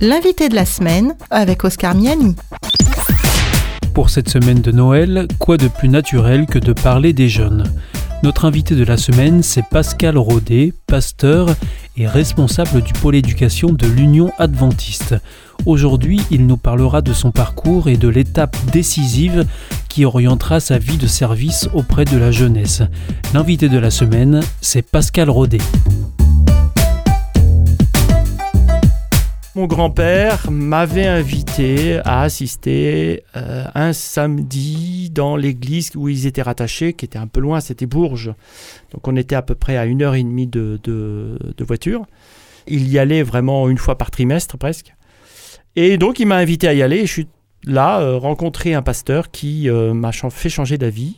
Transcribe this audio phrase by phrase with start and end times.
[0.00, 2.36] L'invité de la semaine avec Oscar Miani.
[3.94, 7.64] Pour cette semaine de Noël, quoi de plus naturel que de parler des jeunes?
[8.22, 11.48] Notre invité de la semaine, c'est Pascal Rodet, pasteur
[11.96, 15.16] et responsable du pôle éducation de l'Union adventiste.
[15.66, 19.46] Aujourd'hui, il nous parlera de son parcours et de l'étape décisive
[19.88, 22.82] qui orientera sa vie de service auprès de la jeunesse.
[23.34, 25.58] L'invité de la semaine, c'est Pascal Rodet.
[29.58, 36.92] Mon grand-père m'avait invité à assister euh, un samedi dans l'église où ils étaient rattachés,
[36.92, 38.32] qui était un peu loin, c'était Bourges.
[38.92, 42.06] Donc on était à peu près à une heure et demie de, de voiture.
[42.68, 44.94] Il y allait vraiment une fois par trimestre presque.
[45.74, 47.28] Et donc il m'a invité à y aller et je suis
[47.64, 51.16] là, euh, rencontrer un pasteur qui euh, m'a fait changer d'avis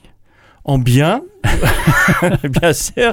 [0.64, 1.22] en bien,
[2.60, 3.12] bien sûr,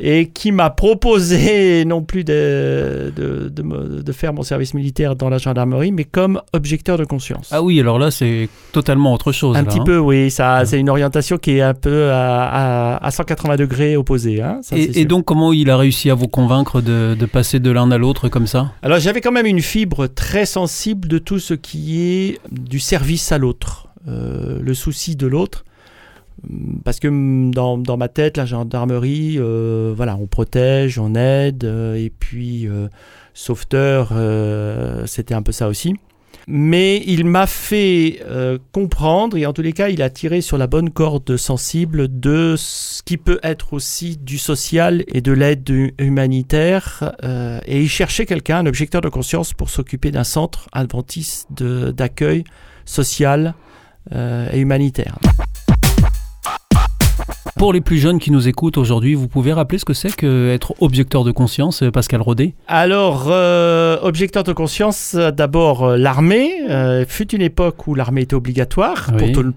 [0.00, 5.38] et qui m'a proposé non plus de, de, de, faire mon service militaire dans la
[5.38, 7.50] gendarmerie, mais comme objecteur de conscience.
[7.52, 9.56] Ah oui, alors là, c'est totalement autre chose.
[9.56, 9.84] Un petit hein.
[9.84, 10.30] peu, oui.
[10.30, 14.40] Ça, c'est une orientation qui est un peu à, à, 180 degrés opposée.
[14.40, 17.90] Hein, et, donc, comment il a réussi à vous convaincre de, de passer de l'un
[17.90, 18.72] à l'autre comme ça?
[18.82, 23.32] Alors, j'avais quand même une fibre très sensible de tout ce qui est du service
[23.32, 23.88] à l'autre.
[24.08, 25.64] Euh, le souci de l'autre
[26.84, 31.94] parce que dans, dans, ma tête, la gendarmerie, euh, voilà, on protège, on aide, euh,
[31.94, 32.88] et puis euh,
[33.34, 34.12] sauveteur,
[35.06, 35.94] c'était un peu ça aussi.
[36.46, 38.20] Mais il m'a fait
[38.72, 42.54] comprendre, et en tous les cas, il a tiré sur la bonne corde sensible de
[42.58, 47.14] ce qui peut être aussi du social et de l'aide humanitaire.
[47.66, 52.44] et il cherchait quelqu'un, un objecteur de conscience, pour s'occuper d'un centre adventiste d'accueil
[52.84, 53.54] social
[54.10, 55.18] et humanitaire.
[57.60, 60.72] Pour les plus jeunes qui nous écoutent aujourd'hui, vous pouvez rappeler ce que c'est qu'être
[60.80, 66.52] objecteur de conscience, euh, Pascal Rodet Alors, euh, objecteur de conscience, euh, d'abord l'armée.
[67.06, 69.10] fut une époque où l'armée était obligatoire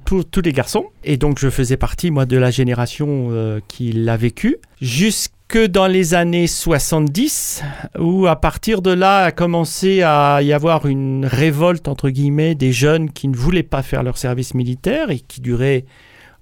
[0.05, 0.87] pour tous les garçons.
[1.05, 3.31] Et donc, je faisais partie, moi, de la génération
[3.69, 4.57] qui l'a vécu.
[4.81, 7.63] Jusque dans les années 70,
[7.99, 12.73] où à partir de là a commencé à y avoir une révolte, entre guillemets, des
[12.73, 15.85] jeunes qui ne voulaient pas faire leur service militaire et qui durait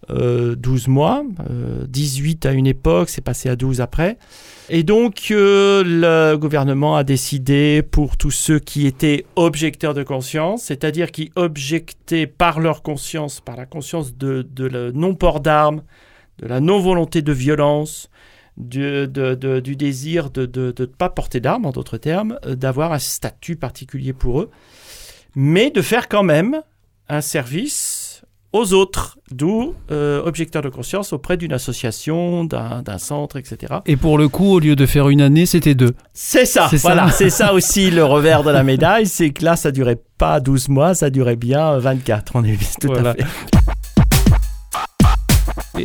[0.09, 1.23] 12 euh, mois,
[1.87, 4.17] 18 euh, à une époque, c'est passé à 12 après.
[4.69, 10.63] Et donc euh, le gouvernement a décidé pour tous ceux qui étaient objecteurs de conscience,
[10.63, 15.83] c'est-à-dire qui objectaient par leur conscience, par la conscience de, de non-port d'armes,
[16.39, 18.09] de la non-volonté de violence,
[18.57, 24.13] du, du désir de ne pas porter d'armes, en d'autres termes, d'avoir un statut particulier
[24.13, 24.49] pour eux,
[25.35, 26.61] mais de faire quand même
[27.07, 28.00] un service
[28.53, 33.75] aux autres, d'où euh, objecteur de conscience auprès d'une association, d'un centre, etc.
[33.85, 35.93] Et pour le coup, au lieu de faire une année, c'était deux.
[36.13, 39.71] C'est ça, voilà, c'est ça aussi le revers de la médaille, c'est que là, ça
[39.71, 43.25] durait pas 12 mois, ça durait bien 24, on est tout à fait.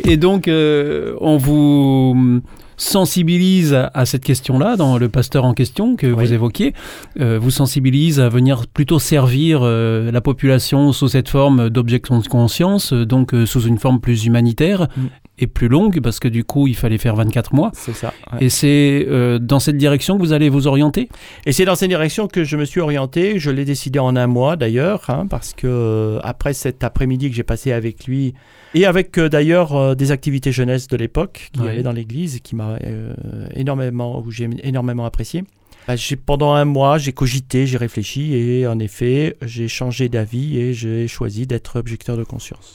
[0.03, 2.41] Et donc, euh, on vous
[2.77, 6.73] sensibilise à, cette question-là, dans le pasteur en question que vous évoquiez,
[7.19, 12.27] euh, vous sensibilise à venir plutôt servir euh, la population sous cette forme d'objection de
[12.27, 15.07] conscience, euh, donc sous une forme plus humanitaire mm.
[15.39, 17.71] Et plus longue, parce que du coup, il fallait faire 24 mois.
[17.73, 18.13] C'est ça.
[18.39, 19.07] Et c'est
[19.39, 21.09] dans cette direction que vous allez vous orienter?
[21.45, 23.39] Et c'est dans cette direction que je me suis orienté.
[23.39, 27.43] Je l'ai décidé en un mois d'ailleurs, hein, parce que après cet après-midi que j'ai
[27.43, 28.33] passé avec lui,
[28.73, 33.13] et avec d'ailleurs des activités jeunesse de l'époque qui allaient dans l'église, qui m'a euh,
[33.55, 35.43] énormément, où j'ai énormément apprécié.
[35.87, 40.73] Bah, pendant un mois, j'ai cogité, j'ai réfléchi et en effet, j'ai changé d'avis et
[40.73, 42.73] j'ai choisi d'être objecteur de conscience.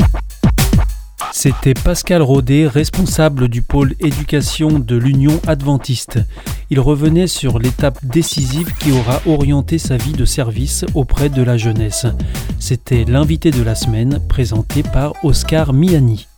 [1.35, 6.21] C'était Pascal Rodet, responsable du pôle éducation de l'Union adventiste.
[6.71, 11.57] Il revenait sur l'étape décisive qui aura orienté sa vie de service auprès de la
[11.57, 12.07] jeunesse.
[12.59, 16.29] C'était l'invité de la semaine présenté par Oscar Miani.